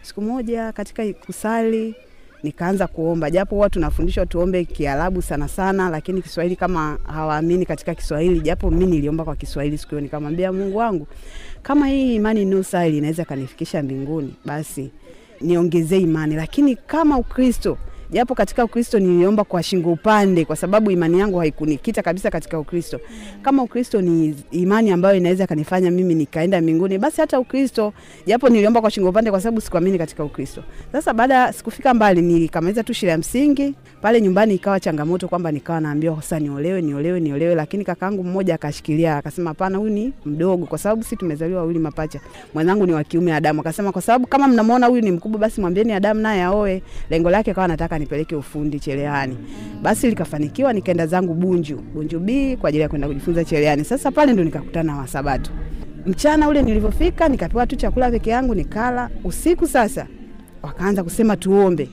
Siku 0.01 0.21
moja 0.21 0.71
katika 0.71 1.13
kusali 1.13 1.95
nikaanza 2.43 2.87
kuomba, 2.87 3.31
japo 3.31 3.55
huwa 3.55 3.69
tunafundishwa 3.69 4.25
tuombe 4.25 4.65
Kiarabu 4.65 5.21
sana 5.21 5.47
sana, 5.47 5.89
lakini 5.89 6.21
Kiswahili 6.21 6.55
kama 6.55 6.97
hawaamini 7.03 7.65
katika 7.65 7.95
Kiswahili, 7.95 8.39
japo 8.41 8.71
mimi 8.71 8.85
niliomba 8.91 9.23
kwa 9.25 9.35
Kiswahili 9.35 9.77
siku 9.77 9.89
hiyo, 9.89 10.01
nikamwambia 10.01 10.51
Mungu 10.51 10.77
wangu, 10.77 11.07
kama 11.63 11.87
hii 11.87 12.15
imani 12.15 12.41
inayosali 12.41 12.97
inaweza 12.97 13.25
kanifikisha 13.25 13.83
mbinguni, 13.83 14.33
basi 14.45 14.91
niongezee 15.41 15.97
imani, 15.99 16.35
lakini 16.35 16.75
kama 16.75 17.17
Ukristo 17.17 17.77
japo 18.11 18.35
katika 18.35 18.65
Ukristo 18.65 18.99
niliomba 18.99 19.43
kwa 19.43 19.63
shingo 19.63 19.91
upande, 19.91 20.45
kwa 20.45 20.55
sababu 20.55 20.91
imani 20.91 21.19
yangu 21.19 21.37
haikunikita 21.37 22.01
kabisa 22.01 22.31
katika 22.31 22.59
Ukristo. 22.59 22.99
Kama 23.41 23.63
Ukristo 23.63 24.01
ni 24.01 24.35
imani 24.51 24.91
ambayo 24.91 25.15
inaweza 25.17 25.47
kanifanya 25.47 25.91
mimi 25.91 26.15
nikaenda 26.15 26.61
mbinguni, 26.61 26.97
basi 26.97 27.21
hata 27.21 27.39
Ukristo, 27.39 27.93
japo 28.25 28.49
niliomba 28.49 28.81
kwa 28.81 28.91
shingo 28.91 29.09
upande, 29.09 29.31
kwa 29.31 29.41
sababu 29.41 29.61
sikuamini 29.61 29.97
katika 29.97 30.23
Ukristo. 30.23 30.63
Sasa 30.91 31.13
baada 31.13 31.53
sikufika 31.53 31.93
mbali, 31.93 32.21
nikamaliza 32.21 32.83
tu 32.83 32.93
shule 32.93 33.11
ya 33.11 33.17
msingi 33.17 33.75
pale 34.01 34.21
nyumbani, 34.21 34.55
ikawa 34.55 34.79
changamoto 34.79 35.27
kwamba 35.27 35.51
nikawa 35.51 35.81
naambiwa 35.81 36.15
sasa 36.15 36.39
niolewe, 36.39 36.81
niolewe, 36.81 37.19
niolewe, 37.19 37.55
lakini 37.55 37.85
kakaangu 37.85 38.23
mmoja 38.23 38.55
akashikilia, 38.55 39.17
akasema 39.17 39.49
hapana, 39.49 39.77
huyu 39.77 39.93
ni 39.93 40.13
mdogo, 40.25 40.65
kwa 40.65 40.77
sababu 40.77 41.03
sisi 41.03 41.15
tumezaliwa 41.15 41.59
wawili 41.61 41.79
mapacha, 41.79 42.19
mwenzangu 42.53 42.85
ni 42.85 42.93
wa 42.93 43.03
kiume 43.03 43.33
Adamu. 43.33 43.61
Akasema 43.61 43.91
kwa 43.91 44.01
sababu 44.01 44.27
kama 44.27 44.47
mnamwona 44.47 44.87
huyu 44.87 45.01
ni 45.01 45.11
mkubwa, 45.11 45.39
basi 45.39 45.61
mwambieni 45.61 45.93
Adamu 45.93 46.21
naye 46.21 46.43
aoe. 46.43 46.81
Lengo 47.09 47.29
lake 47.29 47.51
akawa 47.51 47.65
anataka 47.65 47.98
nipeleke 47.99 48.35
ufundi 48.35 48.79
cherehani. 48.79 49.37
Basi 49.81 50.07
likafanikiwa, 50.09 50.73
nikaenda 50.73 51.07
zangu 51.07 51.33
Bunju, 51.33 51.77
Bunju 51.93 52.19
B 52.19 52.55
kwa 52.57 52.69
ajili 52.69 52.81
ya 52.81 52.89
kwenda 52.89 53.07
kujifunza 53.07 53.45
cherehani. 53.45 53.83
Sasa 53.85 54.11
pale 54.11 54.33
ndo 54.33 54.43
nikakutana 54.43 54.93
na 54.93 54.99
Wasabato. 54.99 55.51
Mchana 56.05 56.47
ule 56.49 56.61
nilivyofika, 56.61 57.29
nikapewa 57.29 57.67
tu 57.67 57.75
chakula 57.75 58.11
peke 58.11 58.29
yangu 58.29 58.55
nikala. 58.55 59.09
Usiku 59.23 59.67
sasa 59.67 60.07
wakaanza 60.63 61.03
kusema 61.03 61.37
tuombe. 61.37 61.89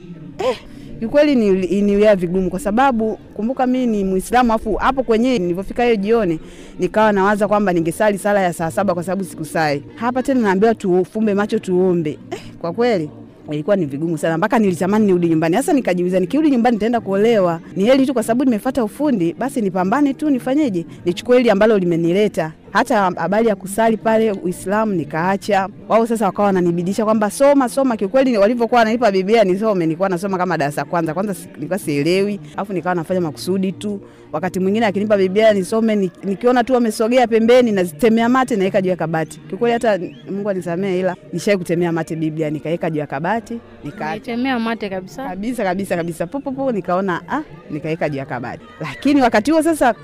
Eh, 0.49 0.57
kiukweli 0.99 1.35
ni- 1.35 1.65
iniwia 1.65 2.15
vigumu 2.15 2.49
kwa 2.49 2.59
sababu 2.59 3.17
kumbuka 3.33 3.67
mi 3.67 3.87
ni 3.87 4.03
Muislamu, 4.03 4.53
afu 4.53 4.73
hapo 4.75 5.03
kwenyewe 5.03 5.39
nilivyofika 5.39 5.83
hiyo 5.83 5.95
jioni 5.95 6.39
nikawa 6.79 7.11
nawaza 7.11 7.47
kwamba 7.47 7.73
ningesali 7.73 8.17
sala 8.17 8.41
ya 8.41 8.53
saa 8.53 8.71
saba 8.71 8.93
kwa 8.93 9.03
sababu 9.03 9.23
sikusali. 9.23 9.83
Hapa 9.95 10.23
tena 10.23 10.39
naambiwa 10.41 10.75
tufumbe 10.75 11.33
macho 11.33 11.59
tuombe. 11.59 12.19
Eh, 12.31 12.39
kwa 12.61 12.73
kweli 12.73 13.09
ilikuwa 13.51 13.75
ni 13.75 13.85
vigumu 13.85 14.17
sana 14.17 14.37
mpaka 14.37 14.59
nilitamani 14.59 15.05
nirudi 15.05 15.29
nyumbani. 15.29 15.55
Sasa 15.55 15.73
nikajiuliza 15.73 16.19
nikirudi 16.19 16.51
nyumbani 16.51 16.75
nitaenda 16.75 17.01
kuolewa, 17.01 17.59
ni 17.75 17.83
heri 17.85 18.05
tu 18.05 18.13
kwa 18.13 18.23
sababu 18.23 18.43
nimefuata 18.45 18.83
ufundi, 18.83 19.33
basi 19.39 19.61
nipambane 19.61 20.13
tu, 20.13 20.29
nifanyeje, 20.29 20.85
nichukue 21.05 21.37
hili 21.37 21.49
ambalo 21.49 21.77
limenileta. 21.77 22.51
Hata 22.71 22.97
habari 23.15 23.47
ya 23.47 23.55
kusali 23.55 23.97
pale 23.97 24.31
Uislamu 24.31 24.93
nikaacha. 24.93 25.69
Wao 25.89 26.07
sasa 26.07 26.25
wakawa 26.25 26.45
wananibidisha 26.45 27.05
kwamba 27.05 27.31
soma 27.31 27.69
soma. 27.69 27.97
Kiukweli 27.97 28.37
walivyokuwa 28.37 28.79
wananipa 28.79 29.11
Biblia 29.11 29.43
nisome, 29.43 29.85
nilikuwa 29.85 30.09
nasoma 30.09 30.37
kama 30.37 30.57
darasa 30.57 30.85
kwanza 30.85 31.13
kwanza, 31.13 31.35
nilikuwa 31.55 31.79
sielewi, 31.79 32.39
alafu 32.53 32.73
nikawa 32.73 32.95
nafanya 32.95 33.21
makusudi 33.21 33.71
tu. 33.71 34.01
Wakati 34.31 34.59
mwingine 34.59 34.85
akinipa 34.85 35.17
Biblia 35.17 35.53
nisome, 35.53 36.11
nikiona 36.23 36.63
tu 36.63 36.73
wamesogea 36.73 37.27
pembeni, 37.27 37.71
nazitemea 37.71 38.29
mate 38.29 38.55
naweka 38.55 38.81
juu 38.81 38.89
ya 38.89 38.95
kabati. 38.95 39.39
Kiukweli 39.39 39.73
hata 39.73 39.99
Mungu 40.31 40.49
anisamee, 40.49 40.99
ila 40.99 41.15
nishai 41.33 41.57
kutemea 41.57 41.91
mate 41.91 42.15
Biblia 42.15 42.49
nikaweka 42.49 42.89
juu 42.89 42.99
ya 42.99 43.07
kabati 43.07 43.59
nikaacha 43.83 44.37
mate 44.59 44.89
kabisa. 44.89 45.29
kabisa 45.29 45.63
kabisa 45.63 45.95
kabisa 45.95 46.27
popopo, 46.27 46.71
nikaona 46.71 47.21
ah, 47.29 47.41
nikaweka 47.69 48.09
juu 48.09 48.17
ya 48.17 48.25
kabati. 48.25 48.63
Lakini 48.79 49.21
wakati 49.21 49.51
huo 49.51 49.61
sasa, 49.63 49.95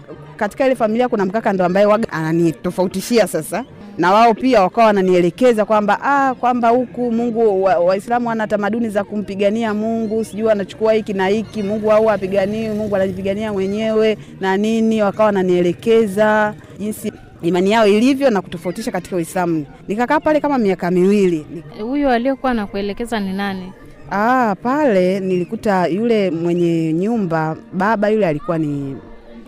katika 0.43 0.65
ile 0.65 0.75
familia 0.75 1.09
kuna 1.09 1.25
mkaka 1.25 1.53
ndo 1.53 1.65
ambaye 1.65 1.85
waga 1.85 2.11
ananitofautishia 2.11 3.27
sasa 3.27 3.65
na 3.97 4.11
wao 4.13 4.33
pia 4.33 4.61
wakawa 4.61 4.87
wananielekeza 4.87 5.65
kwamba 5.65 5.99
ah, 6.03 6.33
kwamba 6.35 6.69
huku 6.69 7.11
Mungu 7.11 7.63
wa- 7.63 7.77
Waislamu 7.79 8.27
wana 8.27 8.47
tamaduni 8.47 8.89
za 8.89 9.03
kumpigania 9.03 9.73
Mungu, 9.73 10.23
sijui 10.25 10.49
anachukua 10.51 10.93
hiki 10.93 11.13
na 11.13 11.27
hiki, 11.27 11.63
Mungu 11.63 11.91
au 11.91 12.09
apiganii, 12.09 12.69
Mungu 12.69 12.95
anajipigania 12.95 13.53
mwenyewe 13.53 14.17
na 14.39 14.57
nini. 14.57 15.01
Wakawa 15.01 15.25
wananielekeza 15.25 16.53
jinsi 16.79 17.11
imani 17.41 17.71
yao 17.71 17.87
ilivyo 17.87 18.29
na 18.29 18.41
kutofautisha 18.41 18.91
katika 18.91 19.15
Uislamu. 19.15 19.65
Nikakaa 19.87 20.19
pale 20.19 20.39
kama 20.39 20.57
miaka 20.57 20.91
miwili 20.91 21.45
Huyo 21.81 22.09
aliyekuwa 22.09 22.51
anakuelekeza 22.51 23.19
ni 23.19 23.33
nani? 23.33 23.73
Ah, 24.11 24.55
pale 24.63 25.19
nilikuta 25.19 25.87
yule 25.87 26.31
mwenye 26.31 26.93
nyumba, 26.93 27.55
baba 27.73 28.09
yule 28.09 28.27
alikuwa 28.27 28.57
ni 28.57 28.95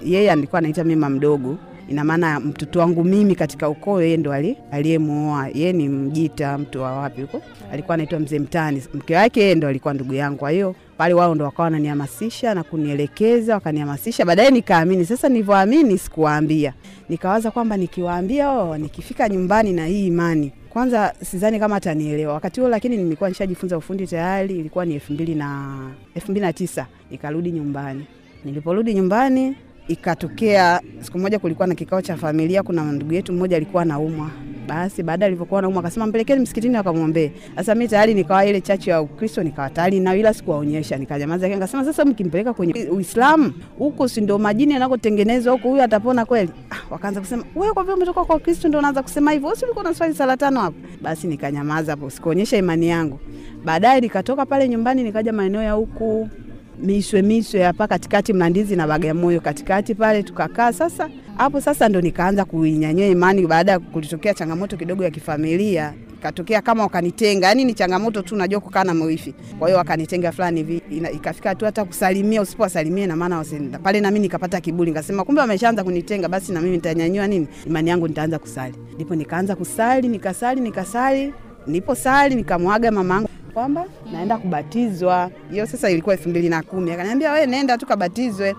yeye, 0.06 0.32
alikuwa 0.32 0.60
anaita 0.60 0.84
mimi 0.84 1.06
mdogo. 1.06 1.58
Ina 1.90 2.04
maana 2.04 2.40
mtoto 2.40 2.80
wangu 2.80 3.04
mimi 3.04 3.36
katika 3.36 3.70
ukoo, 3.70 4.02
yeye 4.02 4.18
ndo 4.18 4.34
ali- 4.34 4.58
aliyemuoa. 4.72 5.48
Yeye 5.54 5.74
ni 5.74 5.90
Mjita, 5.90 6.58
mtu 6.58 6.82
wa 6.82 6.92
wapi 6.94 7.22
huko, 7.22 7.42
alikuwa 7.72 7.94
anaitwa 7.96 8.20
Mzee 8.20 8.40
Mtani. 8.40 8.84
Mke 8.94 9.16
wake 9.16 9.42
yeye 9.42 9.56
ndo 9.56 9.68
alikuwa 9.68 9.94
ndugu 9.94 10.14
yangu. 10.14 10.38
Kwa 10.38 10.52
hiyo 10.52 10.76
pale 10.98 11.14
wao 11.14 11.36
ndo 11.36 11.46
wakawa 11.46 11.64
wananihamasisha 11.64 12.54
na 12.56 12.64
kunielekeza, 12.64 13.54
wakanihamasisha. 13.54 14.26
Baadaye 14.26 14.52
nikaamini. 14.52 15.06
Sasa 15.06 15.30
nilivyoamini, 15.30 15.98
sikuwaambia, 15.98 16.74
nikawaza 17.10 17.52
kwamba 17.52 17.78
nikiwaambia 17.78 18.48
wao, 18.50 18.78
nikifika 18.78 19.30
nyumbani 19.30 19.74
na 19.74 19.86
hii 19.86 20.08
imani 20.08 20.52
kwanza 20.70 21.14
sidhani 21.24 21.60
kama 21.60 21.76
atanielewa 21.76 22.34
wakati 22.34 22.60
huo, 22.60 22.70
lakini 22.70 22.98
nilikuwa 22.98 23.30
nishajifunza 23.30 23.78
ufundi 23.78 24.08
tayari. 24.08 24.60
Ilikuwa 24.60 24.86
ni 24.86 24.94
elfu 24.94 25.14
mbili 25.14 25.36
na 25.36 25.78
elfu 26.16 26.32
mbili 26.32 26.46
na 26.46 26.54
tisa 26.54 26.88
nikarudi 27.12 27.52
nyumbani. 27.52 28.06
Niliporudi 28.46 28.94
nyumbani, 28.94 29.56
ikatokea 29.88 30.82
siku 31.00 31.20
moja, 31.20 31.40
kulikuwa 31.40 31.68
na 31.68 31.76
kikao 31.76 32.02
cha 32.02 32.18
familia. 32.18 32.64
Kuna 32.64 32.84
ndugu 32.92 33.14
yetu 33.14 33.34
mmoja 33.34 33.58
alikuwa 33.58 33.82
anaumwa. 33.84 34.30
Basi 34.68 35.04
baada 35.04 35.26
alivyokuwa 35.26 35.60
anaumwa, 35.60 35.80
akasema 35.80 36.08
mpelekeni 36.08 36.42
msikitini 36.42 36.78
akamwombee. 36.78 37.32
Sasa 37.56 37.76
mimi 37.76 37.88
tayari 37.88 38.14
nikawa 38.14 38.46
ile 38.46 38.62
chachu 38.62 38.90
ya 38.90 39.02
Ukristo 39.02 39.44
nikawa 39.44 39.70
tayari 39.70 40.00
na, 40.00 40.16
ila 40.16 40.34
sikuwaonyesha, 40.34 40.98
nikanyamaza. 40.98 41.48
Nikasema 41.48 41.86
sasa, 41.86 42.06
mkimpeleka 42.06 42.54
kwenye 42.54 42.74
Uislamu 42.92 43.54
huko, 43.78 44.08
si 44.08 44.22
ndio 44.22 44.38
majini 44.38 44.74
yanakotengenezwa 44.74 45.54
huko, 45.54 45.70
huyu 45.70 45.82
atapona 45.84 46.26
kweli? 46.26 46.50
Ah, 46.72 46.76
wakaanza 46.90 47.20
kusema 47.20 47.44
wewe, 47.56 47.74
kwa 47.74 47.84
vile 47.84 47.96
umetoka 47.96 48.26
kwa 48.26 48.40
Kristo 48.40 48.68
ndio 48.68 48.80
unaanza 48.80 49.04
kusema 49.04 49.32
hivyo, 49.32 49.48
wewe 49.48 49.60
ulikuwa 49.64 49.86
unaswali 49.86 50.14
sala 50.16 50.38
tano 50.38 50.60
hapo? 50.60 50.78
Basi 51.02 51.28
nikanyamaza 51.28 51.92
hapo, 51.92 52.10
sikuonyesha 52.10 52.58
imani 52.58 52.88
yangu. 52.88 53.20
Baadaye 53.66 54.02
nikatoka 54.02 54.46
pale 54.46 54.70
nyumbani, 54.70 55.04
nikaja 55.04 55.34
maeneo 55.34 55.62
ya 55.64 55.72
huku 55.74 56.30
miswe 56.80 57.22
miswe 57.22 57.64
hapa 57.64 57.88
katikati 57.88 58.34
Mlandizi 58.34 58.76
na 58.76 58.88
Bagamoyo 58.88 59.42
katikati 59.42 59.96
pale 59.96 60.24
tukakaa. 60.24 60.74
Sasa 60.74 61.10
hapo 61.38 61.62
sasa 61.62 61.90
ndo 61.90 62.02
nikaanza 62.02 62.46
kuinyanyua 62.46 63.08
imani, 63.08 63.48
baada 63.48 63.72
ya 63.72 63.80
kulitokea 63.80 64.34
changamoto 64.34 64.78
kidogo 64.78 65.04
ya 65.04 65.10
kifamilia 65.12 65.94
katokea 66.22 66.62
kama 66.62 66.84
wakanitenga, 66.84 67.48
yani 67.48 67.66
ni 67.66 67.74
changamoto 67.74 68.22
tu, 68.22 68.36
najua 68.36 68.60
kukaa 68.60 68.84
na 68.84 68.94
mwifi. 68.94 69.34
Kwa 69.60 69.68
hiyo 69.68 69.78
wakanitenga 69.78 70.32
fulani 70.32 70.64
hivi, 70.64 70.82
ikafika 71.14 71.56
tu 71.56 71.66
hata 71.66 71.86
kusalimia, 71.86 72.42
usipowasalimia 72.42 73.08
na 73.08 73.16
maana 73.16 73.38
wasenda 73.38 73.80
pale, 73.80 74.02
na 74.02 74.12
nikapata 74.12 74.62
kiburi, 74.62 74.92
nikasema 74.92 75.24
kumbe 75.24 75.42
wameshaanza 75.42 75.84
kunitenga, 75.84 76.30
basi 76.30 76.52
na 76.52 76.62
mimi 76.62 76.76
nitanyanyua 76.76 77.28
nini 77.28 77.48
imani 77.66 77.90
yangu, 77.90 78.08
nitaanza 78.08 78.40
kusali. 78.40 78.76
Ndipo 78.96 79.16
nikaanza 79.16 79.56
kusali, 79.56 80.08
nikasali, 80.08 80.62
nikasali, 80.62 81.34
nipo 81.68 81.96
sali, 81.96 82.36
nikamwaga 82.36 82.92
mamangu 82.92 83.30
kwamba 83.56 83.86
naenda 84.12 84.38
kubatizwa. 84.38 85.32
Hiyo 85.52 85.66
sasa 85.66 85.90
ilikuwa 85.90 86.16
elfu 86.16 86.30
mbili 86.30 86.50
na 86.50 86.64
kumi. 86.64 86.92
Akaniambia 86.92 87.32
wewe 87.32 87.46
nenda 87.46 87.78
tu 87.78 87.86
kabatizwe. 87.86 88.56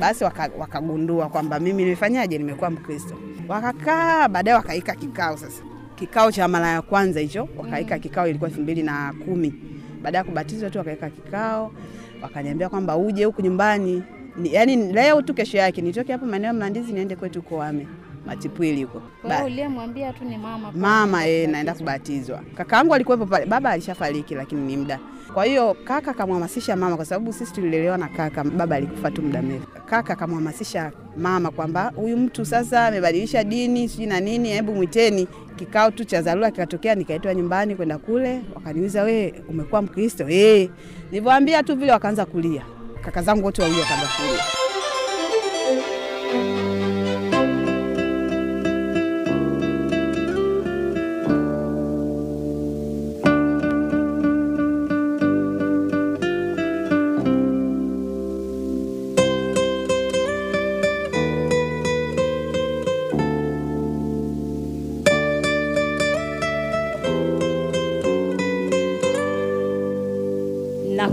Basi 0.00 0.24
waka- 0.24 0.50
wakagundua 0.58 1.28
kwamba 1.28 1.60
mimi 1.60 1.82
nimefanyaje, 1.84 2.38
nimekuwa 2.38 2.70
Mkristo. 2.70 3.14
Wakakaa, 3.48 4.28
baadaye 4.28 4.56
wakaika 4.56 4.94
kikao 4.94 5.36
sasa, 5.36 5.62
kikao 5.96 6.32
cha 6.32 6.48
mara 6.48 6.68
ya 6.68 6.82
kwanza 6.82 7.20
hicho, 7.20 7.48
wakaika 7.58 7.98
kikao, 7.98 8.28
ilikuwa 8.28 8.50
elfu 8.50 8.60
mbili 8.62 8.82
na 8.82 9.14
kumi. 9.24 9.54
Baada 10.02 10.18
ya 10.18 10.24
kubatizwa 10.24 10.70
tu 10.70 10.78
wakaika 10.78 11.10
kikao, 11.10 11.72
wakaniambia 12.22 12.68
kwamba 12.68 12.96
uje 12.96 13.24
huku 13.24 13.42
nyumbani 13.42 14.02
ni, 14.36 14.54
yani 14.54 14.76
leo 14.92 15.22
tu, 15.22 15.34
kesho 15.34 15.58
yake 15.58 15.80
nitoke 15.82 16.12
hapo 16.12 16.26
maeneo 16.26 16.46
ya 16.46 16.52
Mlandizi 16.52 16.92
niende 16.92 17.16
kwetu 17.16 17.42
Koame. 17.42 17.86
Matipwili 18.26 18.82
huko 18.84 19.02
uliyemwambia 19.46 20.12
tu 20.12 20.24
ni 20.24 20.38
mama. 20.38 20.72
mama 20.72 21.26
eh, 21.26 21.48
naenda 21.48 21.74
kubatizwa. 21.74 22.40
Kakaangu 22.54 22.94
alikuwepo 22.94 23.26
pale, 23.26 23.46
baba 23.46 23.70
alishafariki, 23.70 24.34
lakini 24.34 24.60
ni 24.60 24.76
muda. 24.76 24.98
Kwa 25.34 25.44
hiyo 25.44 25.76
kaka 25.84 26.14
kamhamasisha 26.14 26.76
mama, 26.76 26.96
kwa 26.96 27.04
sababu 27.04 27.32
sisi 27.32 27.52
tulilelewa 27.52 27.98
na 27.98 28.08
kaka, 28.08 28.44
baba 28.44 28.76
alikufa 28.76 29.10
tu 29.10 29.22
muda 29.22 29.42
mrefu. 29.42 29.66
Kaka 29.86 30.16
kamhamasisha 30.16 30.92
mama 31.16 31.50
kwamba 31.50 31.92
huyu 31.96 32.16
mtu 32.16 32.44
sasa 32.44 32.86
amebadilisha 32.86 33.44
dini 33.44 33.88
sijui 33.88 34.06
na 34.06 34.20
nini, 34.20 34.48
hebu 34.48 34.74
mwiteni. 34.74 35.28
Kikao 35.56 35.90
tu 35.90 36.04
cha 36.04 36.22
dharura 36.22 36.50
kikatokea, 36.50 36.94
nikaitwa 36.94 37.34
nyumbani 37.34 37.76
kwenda 37.76 37.98
kule, 37.98 38.40
wakaniuliza 38.54 39.02
we, 39.02 39.34
umekuwa 39.48 39.82
Mkristo? 39.82 40.28
Eh, 40.28 40.70
nilivyoambia 41.10 41.62
tu 41.62 41.76
vile 41.76 41.92
wakaanza 41.92 42.24
kulia, 42.26 42.62
kaka 43.04 43.22
zangu 43.22 43.44
wote 43.44 43.62
wawili 43.62 43.80
wakaanza 43.80 44.06
kulia. 44.06 44.61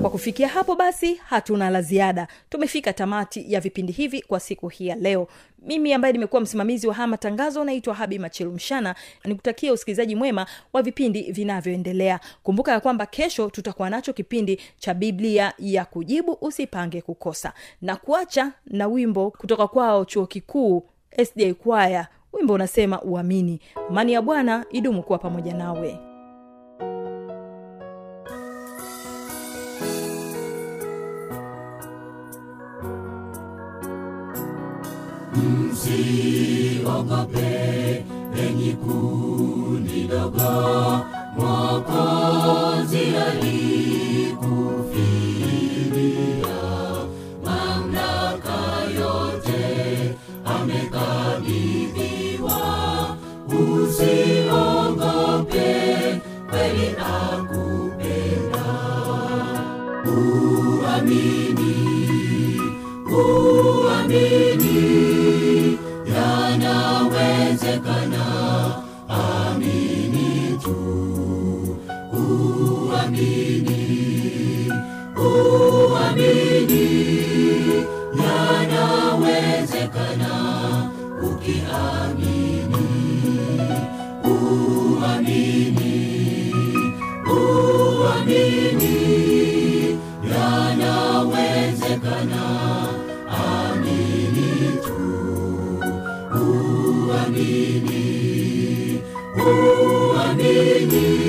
Kwa 0.02 0.10
kufikia 0.10 0.48
hapo 0.48 0.76
basi 0.76 1.16
hatuna 1.16 1.70
la 1.70 1.82
ziada. 1.82 2.28
Tumefika 2.50 2.94
tamati 2.94 3.54
ya 3.54 3.60
vipindi 3.60 3.94
hivi 3.94 4.22
kwa 4.22 4.40
siku 4.40 4.68
hii 4.68 4.88
ya 4.88 4.96
leo. 4.96 5.28
Mimi 5.62 5.94
ambaye 5.94 6.12
nimekuwa 6.14 6.42
msimamizi 6.42 6.88
wa 6.88 6.94
haya 6.94 7.08
matangazo 7.08 7.64
naitwa 7.64 7.94
habi 7.94 8.20
machilu 8.20 8.52
mshana. 8.52 8.96
Nikutakia 9.26 9.74
usikilizaji 9.74 10.16
mwema 10.16 10.46
wa 10.74 10.82
vipindi 10.82 11.32
vinavyoendelea. 11.32 12.20
Kumbuka 12.44 12.72
ya 12.72 12.80
kwamba 12.80 13.06
kesho 13.06 13.50
tutakuwa 13.50 13.90
nacho 13.90 14.14
kipindi 14.14 14.60
cha 14.78 14.94
biblia 14.94 15.54
ya 15.60 15.86
kujibu 15.86 16.38
usipange 16.42 17.02
kukosa. 17.02 17.54
Na 17.82 17.96
kuacha 17.96 18.52
na 18.66 18.88
wimbo 18.88 19.32
kutoka 19.32 19.68
kwao 19.68 20.06
chuo 20.06 20.26
kikuu 20.26 20.84
sda 21.26 21.54
kwaya. 21.54 22.08
Wimbo 22.34 22.54
unasema 22.54 23.02
uamini. 23.02 23.60
Mani 23.90 24.14
ya 24.14 24.22
bwana 24.22 24.66
idumu 24.72 25.04
kuwa 25.04 25.20
pamoja 25.20 25.54
nawe 25.54 26.00
msiogope 35.72 37.50
enyi 38.48 38.74
kundi 38.74 40.04
dogo 40.08 40.52
mwokozi 41.38 42.39
uamini. 97.40 99.02
Uamini 99.36 101.29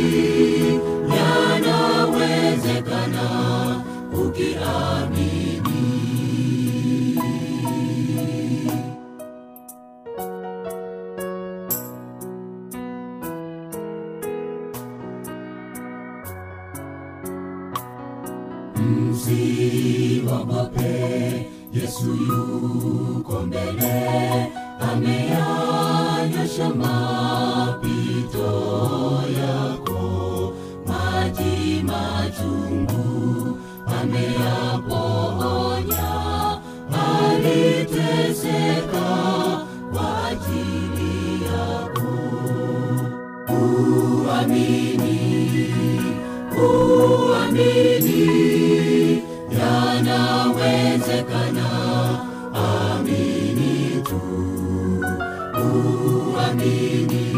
yanawezekana 51.11 51.67
amini 52.55 54.03
tu 54.03 54.21
uamini 55.57 57.30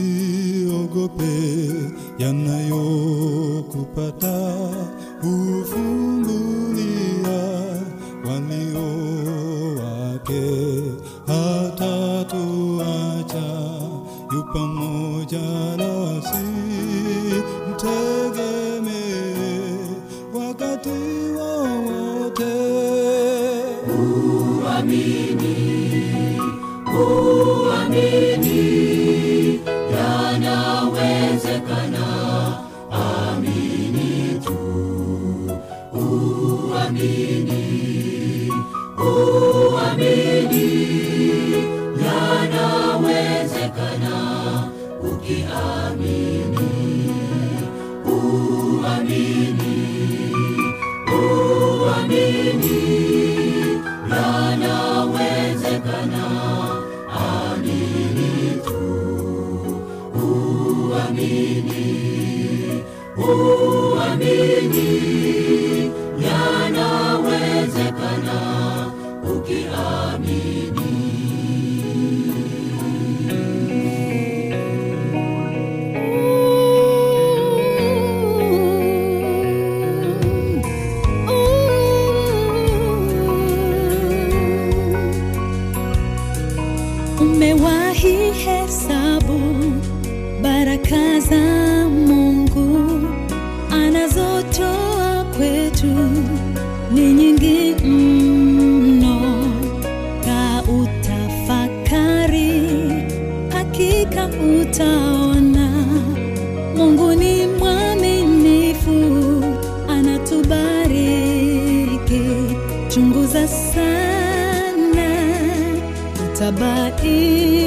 msiogope 0.00 1.34
yanayokupata 2.18 4.58
hufungulia 5.22 6.80
walio 8.24 8.88
wake 9.76 10.59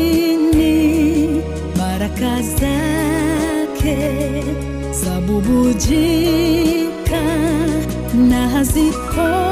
utabaini 0.03 1.41
baraka 1.77 2.41
zake 2.41 3.97
zabubujika 4.91 6.33
na 8.29 8.49
hazikomi 8.49 9.42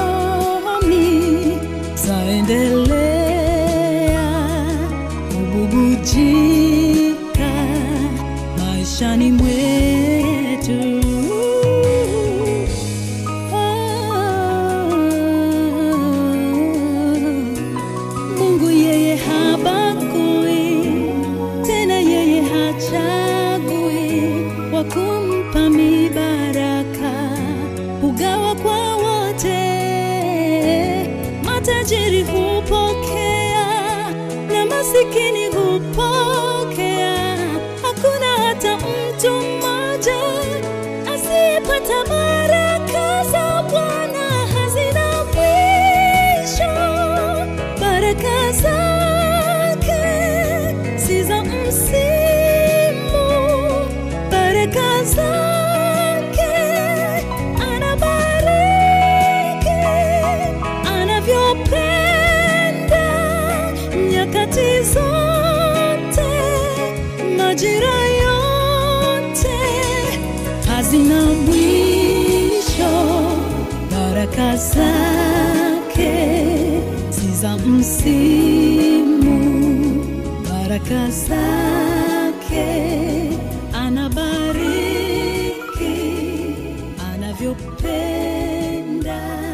msimu, 80.92 81.08
baraka 81.08 81.12
zake 81.12 81.91